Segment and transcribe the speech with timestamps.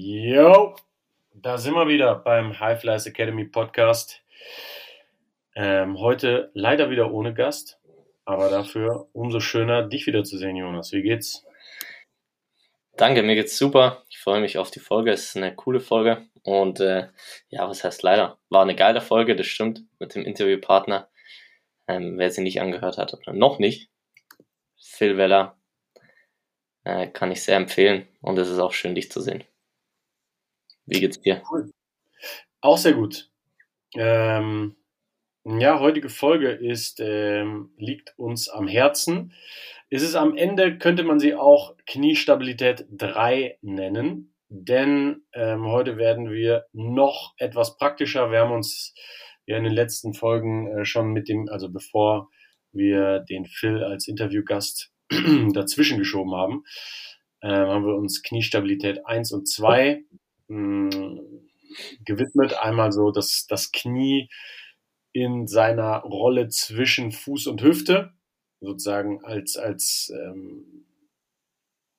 [0.00, 0.76] Jo,
[1.34, 4.22] da sind wir wieder beim High Flyers Academy Podcast.
[5.56, 7.80] Ähm, heute leider wieder ohne Gast,
[8.24, 10.92] aber dafür umso schöner, dich wiederzusehen, Jonas.
[10.92, 11.44] Wie geht's?
[12.96, 14.04] Danke, mir geht's super.
[14.08, 15.10] Ich freue mich auf die Folge.
[15.10, 16.28] Es ist eine coole Folge.
[16.44, 17.08] Und äh,
[17.48, 18.38] ja, was heißt leider?
[18.50, 21.08] War eine geile Folge, das stimmt, mit dem Interviewpartner.
[21.88, 23.90] Ähm, wer sie nicht angehört hat oder noch nicht,
[24.80, 25.58] Phil Weller,
[26.84, 28.06] äh, kann ich sehr empfehlen.
[28.20, 29.42] Und es ist auch schön, dich zu sehen.
[30.88, 31.42] Wie geht's dir?
[31.50, 31.70] Cool.
[32.60, 33.30] Auch sehr gut.
[33.94, 34.76] Ähm,
[35.44, 39.32] ja, heutige Folge ist, ähm, liegt uns am Herzen.
[39.90, 46.30] Es ist am Ende, könnte man sie auch Kniestabilität 3 nennen, denn ähm, heute werden
[46.30, 48.30] wir noch etwas praktischer.
[48.30, 48.94] Wir haben uns
[49.46, 52.28] ja in den letzten Folgen äh, schon mit dem, also bevor
[52.72, 54.92] wir den Phil als Interviewgast
[55.52, 56.64] dazwischen geschoben haben,
[57.40, 60.04] äh, haben wir uns Kniestabilität 1 und 2
[60.48, 61.20] mh,
[62.04, 62.54] gewidmet.
[62.54, 64.28] Einmal so das, das Knie
[65.12, 68.12] in seiner Rolle zwischen Fuß und Hüfte,
[68.60, 70.86] sozusagen als, als ähm,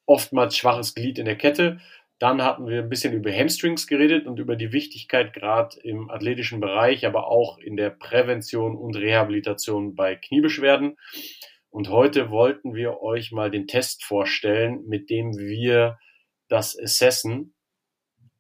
[0.06, 1.80] oftmals schwaches Glied in der Kette.
[2.20, 6.60] Dann hatten wir ein bisschen über Hamstrings geredet und über die Wichtigkeit gerade im athletischen
[6.60, 10.98] Bereich, aber auch in der Prävention und Rehabilitation bei Kniebeschwerden.
[11.70, 15.98] Und heute wollten wir euch mal den Test vorstellen, mit dem wir
[16.50, 17.54] das Assessen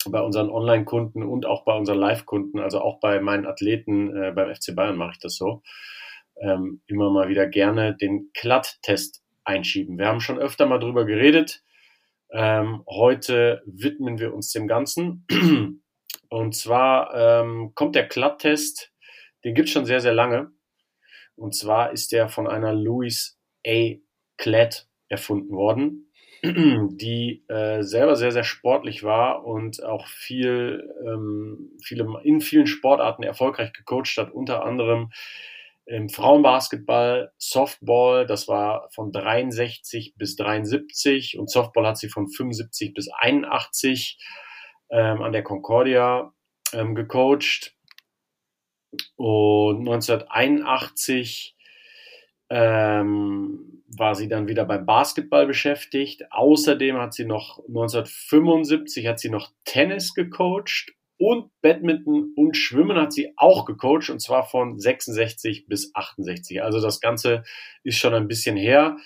[0.08, 4.54] bei unseren Online-Kunden und auch bei unseren Live-Kunden, also auch bei meinen Athleten äh, beim
[4.54, 5.62] FC Bayern mache ich das so,
[6.42, 9.98] ähm, immer mal wieder gerne den Klatt-Test einschieben.
[9.98, 11.64] Wir haben schon öfter mal drüber geredet.
[12.32, 15.26] Ähm, heute widmen wir uns dem Ganzen.
[16.30, 18.92] Und zwar ähm, kommt der Klatt-Test,
[19.44, 20.52] den gibt es schon sehr, sehr lange.
[21.36, 23.96] Und zwar ist der von einer Louis A.
[24.38, 26.09] Klatt erfunden worden.
[26.44, 33.24] Die äh, selber sehr, sehr sportlich war und auch viel, ähm, viele, in vielen Sportarten
[33.24, 35.12] erfolgreich gecoacht hat, unter anderem
[35.86, 42.94] im Frauenbasketball, Softball, das war von 63 bis 73 und Softball hat sie von 75
[42.94, 44.20] bis 81
[44.92, 46.32] ähm, an der Concordia
[46.74, 47.76] ähm, gecoacht.
[49.16, 51.56] Und 1981
[52.50, 56.32] ähm, war sie dann wieder beim Basketball beschäftigt.
[56.32, 63.12] Außerdem hat sie noch 1975 hat sie noch Tennis gecoacht und Badminton und Schwimmen hat
[63.12, 66.64] sie auch gecoacht und zwar von 66 bis 68.
[66.64, 67.44] Also das Ganze
[67.84, 68.98] ist schon ein bisschen her.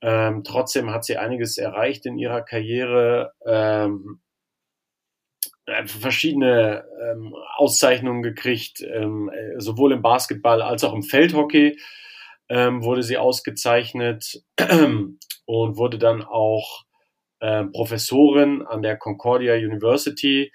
[0.00, 3.32] Ähm, trotzdem hat sie einiges erreicht in ihrer Karriere.
[3.46, 4.20] Ähm,
[5.66, 11.78] äh, verschiedene ähm, Auszeichnungen gekriegt, ähm, äh, sowohl im Basketball als auch im Feldhockey
[12.48, 16.84] ähm, wurde sie ausgezeichnet und wurde dann auch
[17.40, 20.52] äh, Professorin an der Concordia University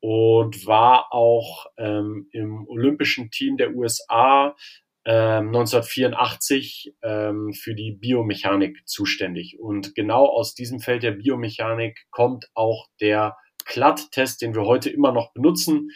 [0.00, 4.56] und war auch ähm, im olympischen Team der USA
[5.04, 9.58] ähm, 1984 ähm, für die Biomechanik zuständig.
[9.58, 15.12] Und genau aus diesem Feld der Biomechanik kommt auch der CLAD-Test, den wir heute immer
[15.12, 15.90] noch benutzen.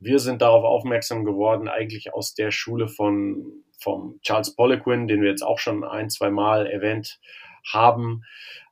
[0.00, 5.30] Wir sind darauf aufmerksam geworden, eigentlich aus der Schule von vom Charles Poliquin, den wir
[5.30, 7.20] jetzt auch schon ein, zwei Mal erwähnt
[7.72, 8.22] haben,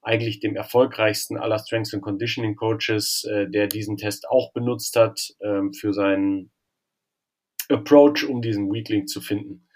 [0.02, 5.34] eigentlich dem erfolgreichsten aller Strengths and Conditioning Coaches, äh, der diesen Test auch benutzt hat
[5.40, 6.50] ähm, für seinen
[7.68, 9.66] Approach, um diesen Weakling zu finden.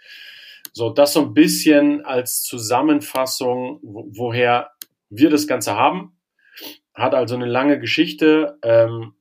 [0.73, 4.71] So, das so ein bisschen als Zusammenfassung, wo, woher
[5.09, 6.17] wir das Ganze haben.
[6.95, 8.59] Hat also eine lange Geschichte.
[8.63, 9.15] Ähm,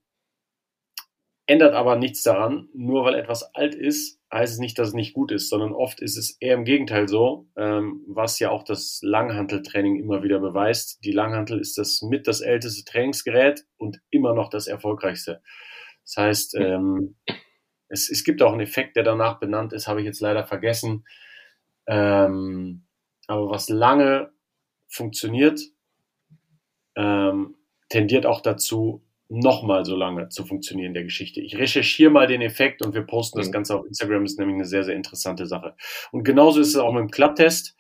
[1.50, 2.70] ändert aber nichts daran.
[2.76, 6.00] Nur weil etwas alt ist, heißt es nicht, dass es nicht gut ist, sondern oft
[6.00, 11.04] ist es eher im Gegenteil so, ähm, was ja auch das Langhanteltraining immer wieder beweist.
[11.04, 15.42] Die Langhantel ist das mit das älteste Trainingsgerät und immer noch das erfolgreichste.
[16.04, 17.16] Das heißt, ähm,
[17.88, 21.04] es, es gibt auch einen Effekt, der danach benannt ist, habe ich jetzt leider vergessen.
[21.88, 22.86] Ähm,
[23.26, 24.32] aber was lange
[24.88, 25.60] funktioniert,
[26.96, 27.56] ähm,
[27.90, 31.40] tendiert auch dazu, nochmal so lange zu funktionieren, der Geschichte.
[31.40, 33.54] Ich recherchiere mal den Effekt und wir posten das mhm.
[33.54, 35.76] Ganze auf Instagram, das ist nämlich eine sehr, sehr interessante Sache.
[36.12, 37.76] Und genauso ist es auch mit dem Klapptest.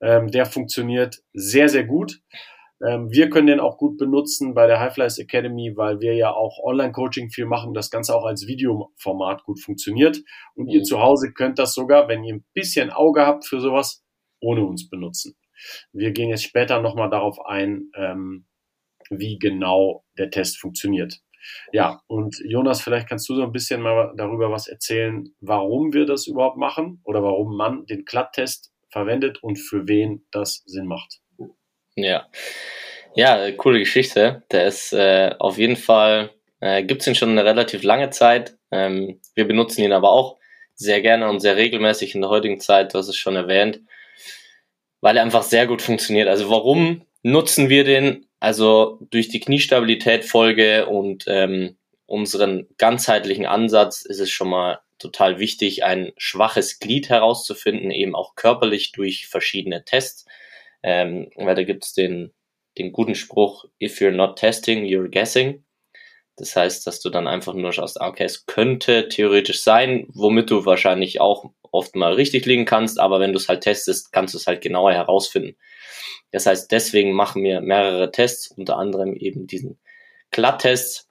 [0.00, 2.20] Ähm, der funktioniert sehr, sehr gut.
[2.84, 6.58] Ähm, wir können den auch gut benutzen bei der Highflies Academy, weil wir ja auch
[6.62, 10.22] Online-Coaching viel machen, das Ganze auch als Videoformat gut funktioniert.
[10.54, 10.70] Und mhm.
[10.70, 14.04] ihr zu Hause könnt das sogar, wenn ihr ein bisschen Auge habt für sowas,
[14.40, 15.36] ohne uns benutzen.
[15.92, 18.46] Wir gehen jetzt später nochmal darauf ein, ähm,
[19.18, 21.20] wie genau der Test funktioniert.
[21.72, 26.06] Ja, und Jonas, vielleicht kannst du so ein bisschen mal darüber was erzählen, warum wir
[26.06, 31.20] das überhaupt machen oder warum man den Klatttest verwendet und für wen das Sinn macht.
[31.96, 32.28] Ja,
[33.14, 34.42] ja, coole Geschichte.
[34.50, 36.30] Der ist äh, auf jeden Fall,
[36.60, 38.56] äh, gibt es ihn schon eine relativ lange Zeit.
[38.70, 40.38] Ähm, wir benutzen ihn aber auch
[40.74, 43.80] sehr gerne und sehr regelmäßig in der heutigen Zeit, du hast es schon erwähnt,
[45.00, 46.28] weil er einfach sehr gut funktioniert.
[46.28, 48.26] Also warum nutzen wir den?
[48.42, 55.84] Also durch die Kniestabilität-Folge und ähm, unseren ganzheitlichen Ansatz ist es schon mal total wichtig,
[55.84, 60.26] ein schwaches Glied herauszufinden, eben auch körperlich durch verschiedene Tests.
[60.82, 62.32] Ähm, weil da gibt es den,
[62.78, 65.62] den guten Spruch, if you're not testing, you're guessing.
[66.34, 70.50] Das heißt, dass du dann einfach nur schaust, ah, okay, es könnte theoretisch sein, womit
[70.50, 74.34] du wahrscheinlich auch oft mal richtig liegen kannst, aber wenn du es halt testest, kannst
[74.34, 75.56] du es halt genauer herausfinden.
[76.30, 79.78] Das heißt, deswegen machen wir mehrere Tests, unter anderem eben diesen
[80.30, 81.08] Glatttest.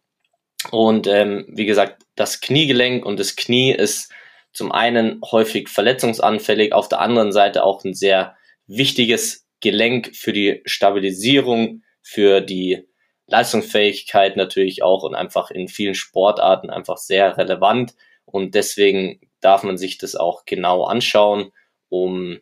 [0.71, 4.11] Und ähm, wie gesagt, das Kniegelenk und das Knie ist
[4.53, 8.35] zum einen häufig verletzungsanfällig, auf der anderen Seite auch ein sehr
[8.67, 12.87] wichtiges Gelenk für die Stabilisierung, für die
[13.27, 17.93] Leistungsfähigkeit natürlich auch und einfach in vielen Sportarten einfach sehr relevant.
[18.25, 21.51] Und deswegen darf man sich das auch genau anschauen,
[21.89, 22.39] um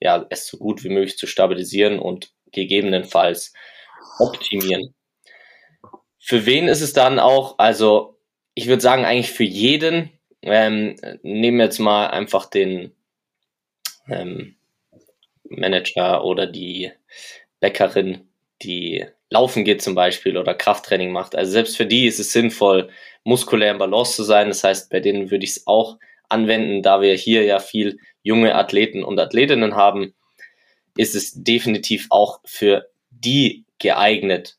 [0.00, 3.52] ja, es so gut wie möglich zu stabilisieren und gegebenenfalls
[4.18, 4.94] optimieren.
[6.18, 8.18] Für wen ist es dann auch, also
[8.54, 10.10] ich würde sagen eigentlich für jeden,
[10.42, 12.94] ähm, nehmen wir jetzt mal einfach den
[14.08, 14.56] ähm,
[15.44, 16.92] Manager oder die
[17.60, 18.28] Bäckerin,
[18.62, 21.36] die laufen geht zum Beispiel oder Krafttraining macht.
[21.36, 22.90] Also selbst für die ist es sinnvoll,
[23.24, 24.48] muskulär im Balance zu sein.
[24.48, 25.98] Das heißt, bei denen würde ich es auch
[26.30, 30.14] anwenden, da wir hier ja viel junge Athleten und Athletinnen haben,
[30.96, 34.56] ist es definitiv auch für die geeignet.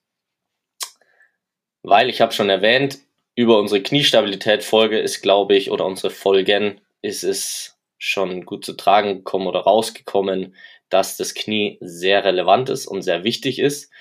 [1.83, 2.99] Weil ich habe schon erwähnt,
[3.35, 9.17] über unsere Kniestabilität-Folge ist, glaube ich, oder unsere Folgen ist es schon gut zu tragen
[9.17, 10.55] gekommen oder rausgekommen,
[10.89, 13.91] dass das Knie sehr relevant ist und sehr wichtig ist.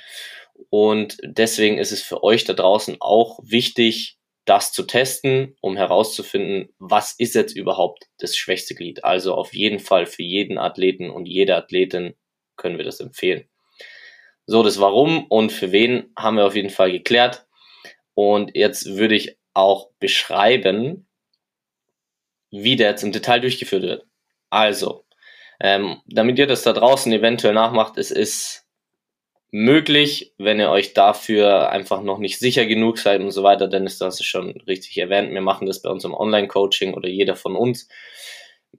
[0.69, 4.19] Und deswegen ist es für euch da draußen auch wichtig,
[4.50, 9.05] das zu testen, um herauszufinden, was ist jetzt überhaupt das schwächste Glied.
[9.05, 12.17] Also auf jeden Fall für jeden Athleten und jede Athletin
[12.56, 13.49] können wir das empfehlen.
[14.47, 17.47] So, das Warum und für wen haben wir auf jeden Fall geklärt.
[18.14, 21.06] Und jetzt würde ich auch beschreiben,
[22.50, 24.06] wie der jetzt im Detail durchgeführt wird.
[24.51, 25.05] Also,
[25.60, 28.59] ähm, damit ihr das da draußen eventuell nachmacht, es ist
[29.50, 33.86] möglich, wenn ihr euch dafür einfach noch nicht sicher genug seid und so weiter, denn
[33.86, 35.32] ist das schon richtig erwähnt.
[35.32, 37.88] Wir machen das bei unserem Online-Coaching oder jeder von uns,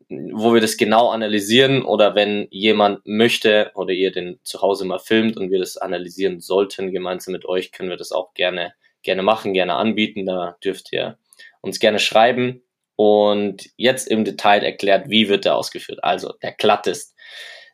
[0.10, 5.00] wo wir das genau analysieren oder wenn jemand möchte oder ihr den zu Hause mal
[5.00, 8.74] filmt und wir das analysieren sollten gemeinsam mit euch, können wir das auch gerne,
[9.04, 10.26] gerne machen, gerne anbieten.
[10.26, 11.18] Da dürft ihr
[11.62, 12.62] uns gerne schreiben
[12.96, 16.04] und jetzt im Detail erklärt, wie wird der ausgeführt.
[16.04, 17.16] Also der Glattest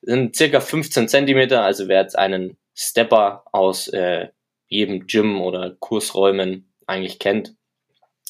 [0.01, 4.27] sind circa 15 Zentimeter, also wer jetzt einen Stepper aus äh,
[4.67, 7.55] jedem Gym oder Kursräumen eigentlich kennt.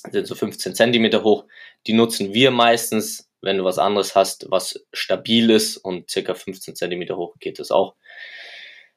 [0.10, 1.46] Sind so 15 Zentimeter hoch.
[1.86, 6.75] Die nutzen wir meistens, wenn du was anderes hast, was stabil ist und circa 15
[6.75, 7.96] Zentimeter hoch geht es auch.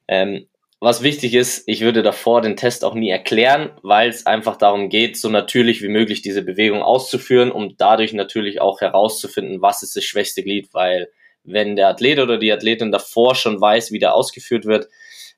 [0.07, 0.47] Ähm,
[0.79, 4.89] was wichtig ist, ich würde davor den Test auch nie erklären, weil es einfach darum
[4.89, 9.97] geht, so natürlich wie möglich diese Bewegung auszuführen, um dadurch natürlich auch herauszufinden, was ist
[9.97, 11.11] das schwächste Glied, weil
[11.45, 14.89] wenn der Athlet oder die Athletin davor schon weiß, wie der ausgeführt wird,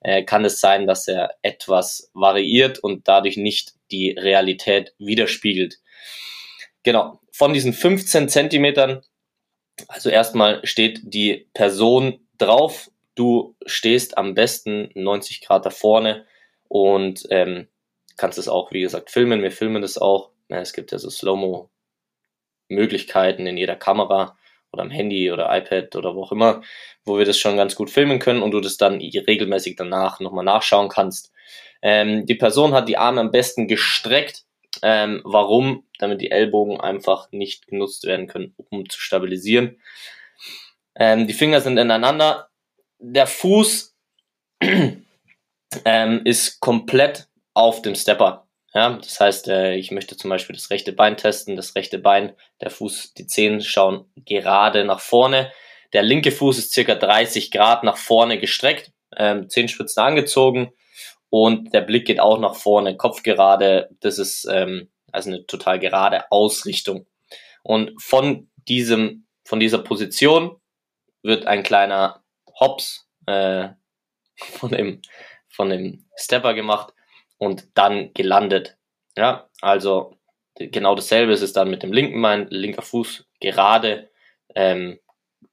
[0.02, 5.78] äh, kann es sein, dass er etwas variiert und dadurch nicht die Realität widerspiegelt.
[6.82, 9.02] Genau, von diesen 15 Zentimetern,
[9.88, 16.26] also erstmal steht die Person drauf, du stehst am besten 90 Grad da vorne
[16.68, 17.68] und ähm,
[18.16, 19.42] kannst es auch, wie gesagt, filmen.
[19.42, 24.36] Wir filmen das auch es gibt ja so Slow-Mo-Möglichkeiten in jeder Kamera
[24.72, 26.62] oder am Handy oder iPad oder wo auch immer,
[27.04, 30.44] wo wir das schon ganz gut filmen können und du das dann regelmäßig danach nochmal
[30.44, 31.32] nachschauen kannst.
[31.82, 34.44] Ähm, die Person hat die Arme am besten gestreckt.
[34.82, 35.84] Ähm, warum?
[35.98, 39.80] Damit die Ellbogen einfach nicht genutzt werden können, um zu stabilisieren.
[40.94, 42.48] Ähm, die Finger sind ineinander.
[42.98, 43.94] Der Fuß
[45.84, 48.41] ähm, ist komplett auf dem Stepper.
[48.74, 52.32] Ja, das heißt, äh, ich möchte zum Beispiel das rechte Bein testen, das rechte Bein,
[52.60, 55.52] der Fuß, die Zehen schauen gerade nach vorne.
[55.92, 60.72] Der linke Fuß ist circa 30 Grad nach vorne gestreckt, ähm, Zehenspitzen angezogen
[61.28, 63.90] und der Blick geht auch nach vorne, Kopf gerade.
[64.00, 67.06] Das ist ähm, also eine total gerade Ausrichtung.
[67.62, 70.56] Und von diesem, von dieser Position
[71.22, 72.22] wird ein kleiner
[72.58, 73.68] Hops äh,
[74.36, 75.02] von dem,
[75.50, 76.94] von dem Stepper gemacht
[77.42, 78.76] und dann gelandet.
[79.16, 80.14] Ja, also
[80.54, 84.10] genau dasselbe ist es dann mit dem linken Bein, linker Fuß gerade,
[84.54, 85.00] ähm,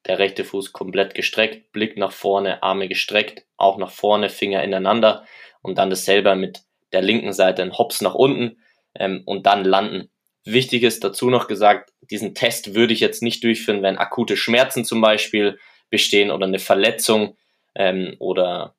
[0.06, 5.26] der rechte Fuß komplett gestreckt, Blick nach vorne, Arme gestreckt, auch nach vorne, Finger ineinander
[5.64, 6.62] und dann dasselbe mit
[6.94, 8.62] der linken Seite ein Hops nach unten
[8.94, 10.12] ähm, und dann landen.
[10.46, 14.86] Wichtig ist dazu noch gesagt, diesen Test würde ich jetzt nicht durchführen, wenn akute Schmerzen
[14.86, 15.58] zum Beispiel
[15.90, 17.36] bestehen oder eine Verletzung
[17.74, 18.76] ähm, oder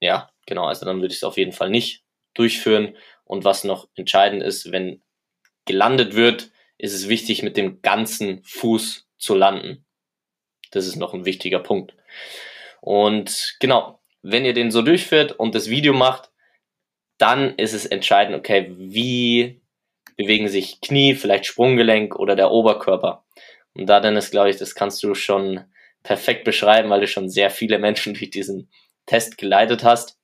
[0.00, 2.02] ja, genau, also dann würde ich es auf jeden Fall nicht
[2.34, 2.96] durchführen.
[3.24, 5.02] Und was noch entscheidend ist, wenn
[5.64, 9.84] gelandet wird, ist es wichtig, mit dem ganzen Fuß zu landen.
[10.70, 11.94] Das ist noch ein wichtiger Punkt.
[12.80, 16.30] Und genau, wenn ihr den so durchführt und das Video macht,
[17.18, 19.62] dann ist es entscheidend, okay, wie
[20.16, 23.24] bewegen sich Knie, vielleicht Sprunggelenk oder der Oberkörper.
[23.74, 25.64] Und da dann ist, glaube ich, das kannst du schon
[26.02, 28.70] perfekt beschreiben, weil du schon sehr viele Menschen durch diesen
[29.06, 30.18] Test geleitet hast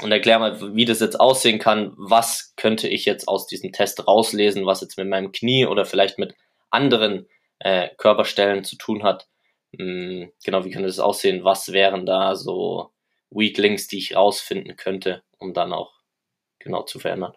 [0.00, 1.92] und erklär mal, wie das jetzt aussehen kann.
[1.96, 6.18] Was könnte ich jetzt aus diesem Test rauslesen, was jetzt mit meinem Knie oder vielleicht
[6.18, 6.34] mit
[6.70, 9.28] anderen äh, Körperstellen zu tun hat?
[9.76, 11.44] Hm, genau, wie könnte das aussehen?
[11.44, 12.90] Was wären da so
[13.30, 15.92] Weak Links, die ich rausfinden könnte, um dann auch
[16.58, 17.34] genau zu verändern?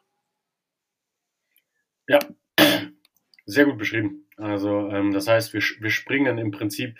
[2.07, 2.19] Ja,
[3.45, 4.27] sehr gut beschrieben.
[4.37, 6.97] Also ähm, das heißt, wir, wir springen im Prinzip,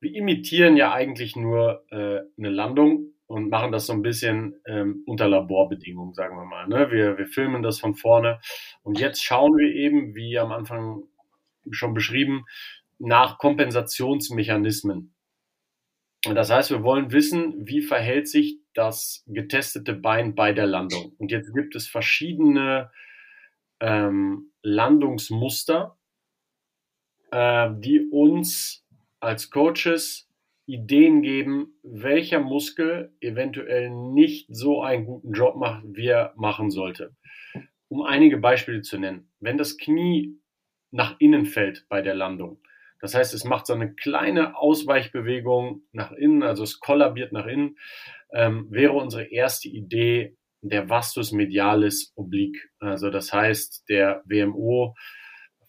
[0.00, 5.02] wir imitieren ja eigentlich nur äh, eine Landung und machen das so ein bisschen ähm,
[5.06, 6.66] unter Laborbedingungen, sagen wir mal.
[6.66, 6.90] Ne?
[6.90, 8.40] Wir, wir filmen das von vorne
[8.82, 11.04] und jetzt schauen wir eben, wie am Anfang
[11.70, 12.46] schon beschrieben,
[12.98, 15.14] nach Kompensationsmechanismen.
[16.24, 21.12] Das heißt, wir wollen wissen, wie verhält sich das getestete Bein bei der Landung.
[21.18, 22.90] Und jetzt gibt es verschiedene
[23.78, 25.96] ähm, Landungsmuster,
[27.30, 28.84] äh, die uns
[29.20, 30.27] als Coaches
[30.68, 37.16] Ideen geben, welcher Muskel eventuell nicht so einen guten Job macht, wie er machen sollte.
[37.88, 39.30] Um einige Beispiele zu nennen.
[39.40, 40.38] Wenn das Knie
[40.90, 42.60] nach innen fällt bei der Landung,
[43.00, 47.78] das heißt, es macht so eine kleine Ausweichbewegung nach innen, also es kollabiert nach innen,
[48.32, 52.68] ähm, wäre unsere erste Idee der Vastus medialis oblique.
[52.78, 54.94] Also das heißt, der WMO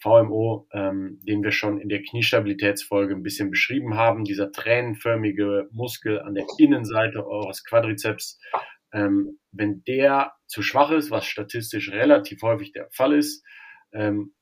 [0.01, 6.21] VMO, ähm, den wir schon in der Kniestabilitätsfolge ein bisschen beschrieben haben, dieser tränenförmige Muskel
[6.21, 8.39] an der Innenseite eures Quadrizeps,
[8.91, 13.43] ähm, wenn der zu schwach ist, was statistisch relativ häufig der Fall ist,
[13.91, 14.33] ähm,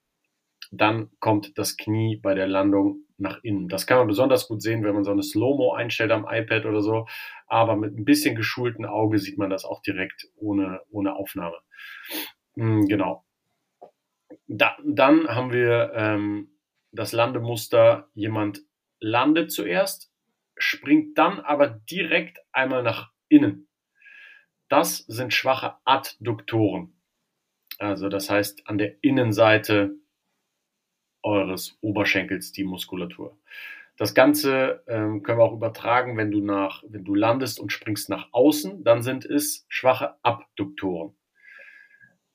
[0.72, 3.68] dann kommt das Knie bei der Landung nach innen.
[3.68, 6.82] Das kann man besonders gut sehen, wenn man so eine Slow-Mo einstellt am iPad oder
[6.82, 7.08] so.
[7.48, 11.56] Aber mit ein bisschen geschultem Auge sieht man das auch direkt ohne, ohne Aufnahme.
[12.56, 13.27] Hm, genau.
[14.48, 16.50] Da, dann haben wir ähm,
[16.92, 18.62] das Landemuster, jemand
[19.00, 20.12] landet zuerst,
[20.58, 23.68] springt dann aber direkt einmal nach innen.
[24.70, 26.94] Das sind schwache Adduktoren.
[27.78, 29.96] Also das heißt an der Innenseite
[31.22, 33.38] eures Oberschenkels die Muskulatur.
[33.98, 38.10] Das Ganze ähm, können wir auch übertragen, wenn du nach, wenn du landest und springst
[38.10, 41.16] nach außen, dann sind es schwache Abduktoren.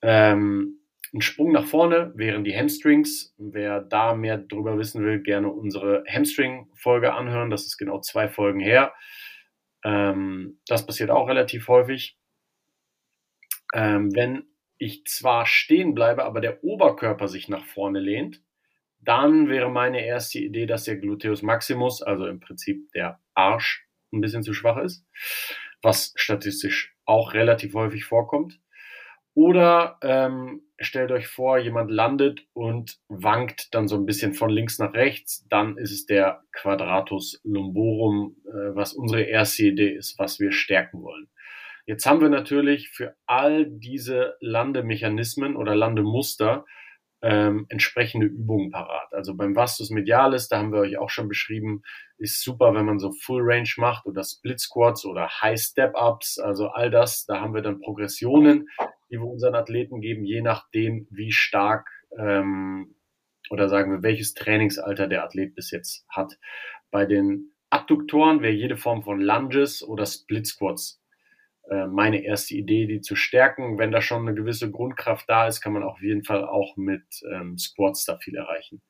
[0.03, 0.82] Ähm,
[1.15, 3.35] ein Sprung nach vorne wären die Hamstrings.
[3.37, 7.51] Wer da mehr drüber wissen will, gerne unsere Hamstring-Folge anhören.
[7.51, 8.95] Das ist genau zwei Folgen her.
[9.85, 12.19] Ähm, das passiert auch relativ häufig.
[13.75, 14.45] Ähm, wenn
[14.79, 18.43] ich zwar stehen bleibe, aber der Oberkörper sich nach vorne lehnt,
[19.01, 24.21] dann wäre meine erste Idee, dass der Gluteus Maximus, also im Prinzip der Arsch, ein
[24.21, 25.07] bisschen zu schwach ist,
[25.83, 28.61] was statistisch auch relativ häufig vorkommt.
[29.35, 34.79] Oder ähm, stellt euch vor, jemand landet und wankt dann so ein bisschen von links
[34.79, 35.47] nach rechts.
[35.49, 41.03] Dann ist es der Quadratus lumborum, äh, was unsere erste Idee ist, was wir stärken
[41.03, 41.29] wollen.
[41.87, 46.65] Jetzt haben wir natürlich für all diese Landemechanismen oder Landemuster
[47.23, 49.13] ähm, entsprechende Übungen parat.
[49.13, 51.83] Also beim Vastus Medialis, da haben wir euch auch schon beschrieben,
[52.19, 56.39] ist super, wenn man so Full Range macht oder Split Squats oder High Step Ups,
[56.39, 58.69] also all das, da haben wir dann Progressionen,
[59.13, 61.89] die wir unseren Athleten geben, je nachdem, wie stark
[62.19, 62.95] ähm,
[63.51, 66.39] oder sagen wir, welches Trainingsalter der Athlet bis jetzt hat.
[66.91, 71.03] Bei den Adduktoren wäre jede Form von Lunges oder Split Squats
[71.71, 73.79] äh, meine erste Idee, die zu stärken.
[73.79, 77.05] Wenn da schon eine gewisse Grundkraft da ist, kann man auf jeden Fall auch mit
[77.31, 78.83] ähm, Squats da viel erreichen.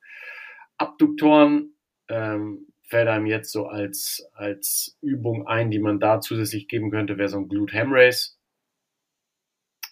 [0.77, 1.75] Abduktoren
[2.09, 7.17] ähm, fällt einem jetzt so als, als Übung ein, die man da zusätzlich geben könnte,
[7.17, 8.37] wäre so ein Glute Ham Race,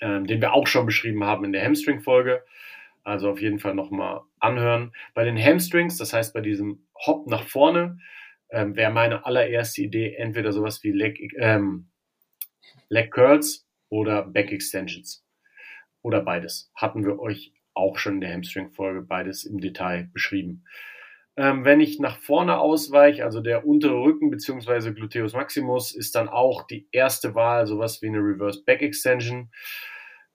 [0.01, 2.43] ähm, den wir auch schon beschrieben haben in der Hamstring-Folge.
[3.03, 4.91] Also auf jeden Fall nochmal anhören.
[5.13, 8.00] Bei den Hamstrings, das heißt bei diesem Hop nach vorne,
[8.50, 11.89] ähm, wäre meine allererste Idee entweder sowas wie Leg, ähm,
[12.89, 15.25] Leg Curls oder Back Extensions.
[16.01, 16.72] Oder beides.
[16.75, 20.65] Hatten wir euch auch schon in der Hamstring-Folge beides im Detail beschrieben.
[21.38, 24.92] Ähm, wenn ich nach vorne ausweiche, also der untere Rücken bzw.
[24.92, 29.50] Gluteus Maximus, ist dann auch die erste Wahl sowas wie eine Reverse Back Extension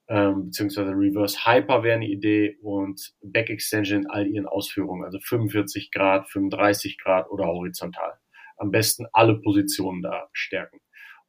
[0.09, 5.19] ähm, beziehungsweise Reverse Hyper wäre eine Idee und Back Extension in all ihren Ausführungen, also
[5.19, 8.13] 45 Grad, 35 Grad oder horizontal.
[8.55, 10.79] Am besten alle Positionen da stärken.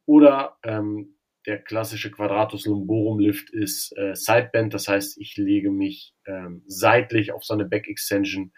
[0.05, 6.15] Oder ähm, der klassische Quadratus Lumborum Lift ist äh, Sidebend, das heißt, ich lege mich
[6.25, 8.53] ähm, seitlich auf so eine Back Extension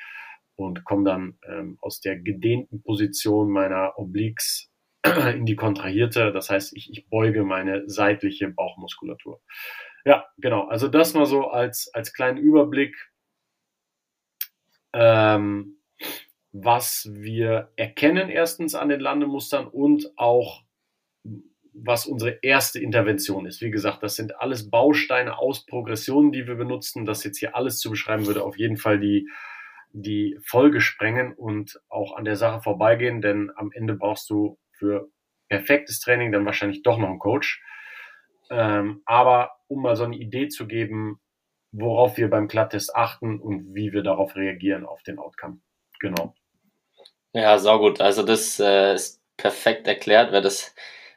[0.61, 4.71] und komme dann ähm, aus der gedehnten Position meiner Obliques
[5.35, 9.41] in die kontrahierte, das heißt, ich, ich beuge meine seitliche Bauchmuskulatur.
[10.05, 10.67] Ja, genau.
[10.67, 12.95] Also das mal so als, als kleinen Überblick,
[14.93, 15.77] ähm,
[16.51, 20.63] was wir erkennen erstens an den Landemustern und auch
[21.73, 23.61] was unsere erste Intervention ist.
[23.61, 27.05] Wie gesagt, das sind alles Bausteine aus Progressionen, die wir benutzen.
[27.05, 29.29] Das jetzt hier alles zu beschreiben, würde auf jeden Fall die,
[29.93, 35.09] die Folge sprengen und auch an der Sache vorbeigehen, denn am Ende brauchst du für
[35.49, 37.61] perfektes Training dann wahrscheinlich doch noch einen Coach.
[38.49, 41.19] Ähm, aber um mal so eine Idee zu geben,
[41.71, 45.59] worauf wir beim Klatttest achten und wie wir darauf reagieren auf den Outcome.
[45.99, 46.35] Genau.
[47.33, 48.01] Ja, sau gut.
[48.01, 50.75] Also das äh, ist perfekt erklärt, wer das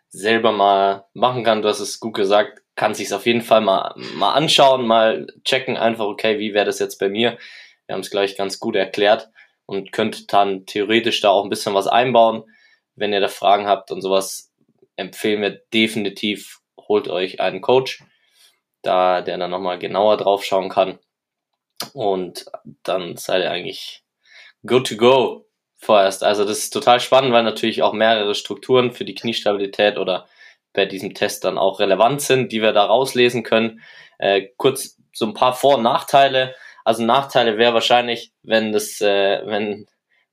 [0.09, 1.63] selber mal machen kann.
[1.63, 5.77] Du hast es gut gesagt, kann sich auf jeden Fall mal, mal anschauen, mal checken,
[5.77, 7.39] einfach, okay, wie wäre das jetzt bei mir?
[7.87, 9.31] Wir haben es gleich ganz gut erklärt
[9.67, 12.45] und könnt dann theoretisch da auch ein bisschen was einbauen.
[12.95, 14.53] Wenn ihr da Fragen habt und sowas,
[14.97, 18.03] empfehlen wir definitiv, holt euch einen Coach,
[18.83, 20.99] da der dann nochmal genauer drauf schauen kann.
[21.93, 22.47] Und
[22.83, 24.05] dann seid ihr eigentlich
[24.67, 26.25] good to go vorerst.
[26.25, 30.27] Also das ist total spannend, weil natürlich auch mehrere Strukturen für die Kniestabilität oder
[30.73, 33.81] bei diesem Test dann auch relevant sind, die wir da rauslesen können.
[34.19, 36.55] Äh, kurz so ein paar Vor- und Nachteile.
[36.85, 39.87] Also Nachteile wäre wahrscheinlich, wenn das, äh, wenn,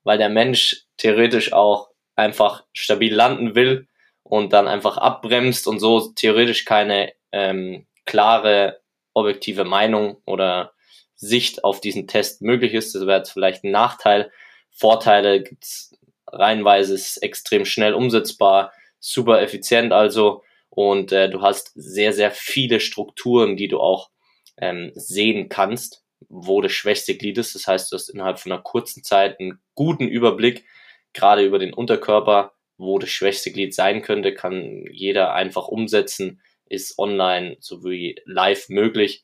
[0.04, 3.88] weil der Mensch theoretisch auch einfach stabil landen will
[4.24, 8.82] und dann einfach abbremst und so theoretisch keine ähm, klare
[9.14, 10.74] objektive Meinung oder
[11.16, 12.94] Sicht auf diesen Test möglich ist.
[12.96, 14.32] Das wäre jetzt vielleicht ein Nachteil.
[14.72, 15.96] Vorteile gibt's
[16.28, 22.80] reihenweise, ist extrem schnell umsetzbar, super effizient also und äh, du hast sehr, sehr viele
[22.80, 24.10] Strukturen, die du auch
[24.58, 27.56] ähm, sehen kannst, wo das schwächste Glied ist.
[27.56, 30.66] Das heißt, du hast innerhalb von einer kurzen Zeit einen guten Überblick,
[31.14, 36.98] gerade über den Unterkörper, wo das schwächste Glied sein könnte, kann jeder einfach umsetzen, ist
[36.98, 39.24] online sowie live möglich.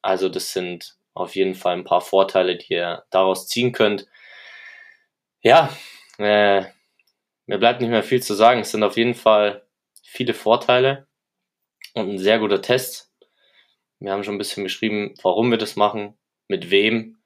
[0.00, 4.06] Also das sind auf jeden Fall ein paar Vorteile, die ihr daraus ziehen könnt.
[5.42, 5.76] Ja,
[6.18, 6.64] äh,
[7.46, 8.60] mir bleibt nicht mehr viel zu sagen.
[8.60, 9.66] Es sind auf jeden Fall
[10.02, 11.06] viele Vorteile
[11.94, 13.12] und ein sehr guter Test.
[14.00, 16.16] Wir haben schon ein bisschen beschrieben, warum wir das machen,
[16.48, 17.18] mit wem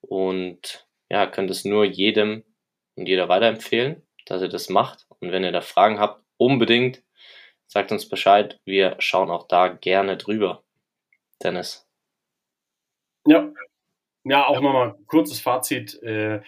[0.00, 2.44] und ja, könnt es nur jedem
[2.96, 5.06] und jeder weiterempfehlen, dass ihr das macht.
[5.20, 7.02] Und wenn ihr da Fragen habt, unbedingt
[7.66, 8.60] sagt uns Bescheid.
[8.64, 10.64] Wir schauen auch da gerne drüber.
[11.42, 11.86] Dennis.
[13.26, 13.52] Ja,
[14.24, 16.02] ja, auch nochmal kurzes Fazit.
[16.02, 16.40] Äh,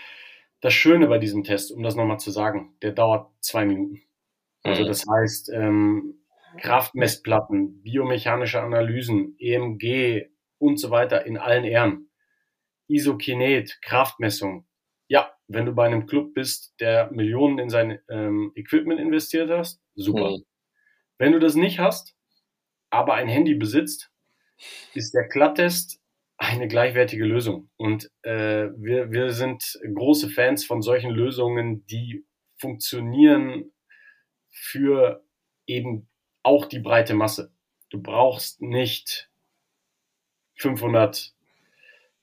[0.61, 4.03] das Schöne bei diesem Test, um das nochmal zu sagen, der dauert zwei Minuten.
[4.63, 4.89] Also mhm.
[4.89, 6.21] das heißt, ähm,
[6.59, 10.29] Kraftmessplatten, biomechanische Analysen, EMG
[10.59, 12.10] und so weiter in allen Ehren.
[12.91, 14.67] Isokinet, Kraftmessung.
[15.09, 19.83] Ja, wenn du bei einem Club bist, der Millionen in sein ähm, Equipment investiert hast,
[19.95, 20.31] super.
[20.31, 20.45] Mhm.
[21.19, 22.15] Wenn du das nicht hast,
[22.91, 24.11] aber ein Handy besitzt,
[24.95, 26.01] ist der Klatttest
[26.37, 27.71] eine gleichwertige Lösung.
[27.77, 32.25] Und äh, wir, wir sind große Fans von solchen Lösungen, die
[32.57, 33.73] funktionieren
[34.51, 35.25] für
[35.67, 36.09] eben
[36.43, 37.53] auch die breite Masse.
[37.91, 39.31] Du brauchst nicht
[40.57, 41.35] 500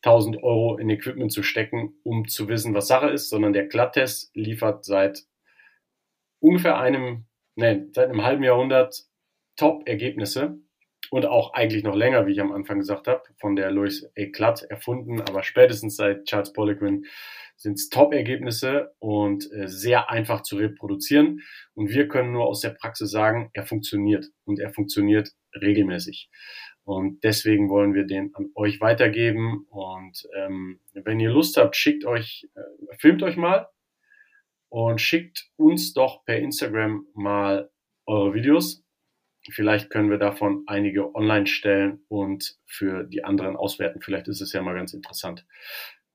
[0.04, 4.36] 1000 Euro in Equipment zu stecken, um zu wissen, was Sache ist, sondern der Glatttest
[4.36, 5.26] liefert seit
[6.40, 9.06] ungefähr einem, nein, seit einem halben Jahrhundert
[9.56, 10.60] Top-Ergebnisse
[11.10, 14.26] und auch eigentlich noch länger, wie ich am Anfang gesagt habe, von der Louis A.
[14.32, 17.06] Glatt erfunden, aber spätestens seit Charles Poliquin
[17.56, 21.42] sind es Top-Ergebnisse und äh, sehr einfach zu reproduzieren.
[21.74, 26.30] Und wir können nur aus der Praxis sagen, er funktioniert und er funktioniert regelmäßig.
[26.88, 29.65] Und deswegen wollen wir den an euch weitergeben.
[29.69, 33.67] Und ähm, wenn ihr Lust habt, schickt euch, äh, filmt euch mal
[34.69, 37.69] und schickt uns doch per Instagram mal
[38.06, 38.86] eure Videos.
[39.52, 44.02] Vielleicht können wir davon einige online stellen und für die anderen auswerten.
[44.02, 45.45] Vielleicht ist es ja mal ganz interessant.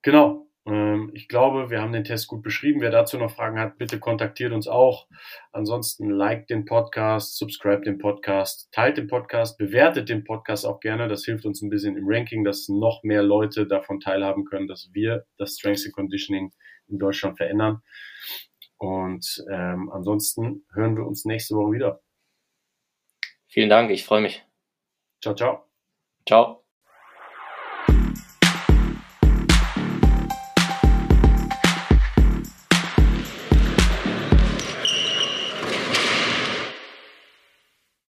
[0.01, 0.52] Genau.
[0.67, 2.81] Ähm, ich glaube, wir haben den Test gut beschrieben.
[2.81, 5.09] Wer dazu noch Fragen hat, bitte kontaktiert uns auch.
[5.53, 11.09] Ansonsten liked den Podcast, subscribe den Podcast, teilt den Podcast, bewertet den Podcast auch gerne.
[11.09, 14.91] Das hilft uns ein bisschen im Ranking, dass noch mehr Leute davon teilhaben können, dass
[14.93, 16.53] wir das Strength and Conditioning
[16.89, 17.83] in Deutschland verändern.
[18.79, 22.03] Und ähm, ansonsten hören wir uns nächste Woche wieder.
[23.49, 24.45] Vielen Dank, ich freue mich.
[25.21, 25.67] Ciao, ciao.
[26.27, 26.62] Ciao.